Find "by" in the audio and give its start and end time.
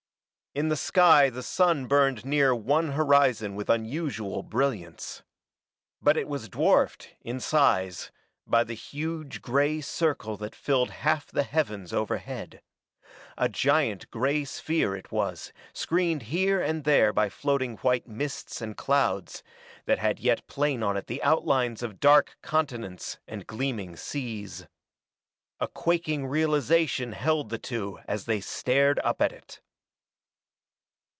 8.45-8.65, 17.13-17.29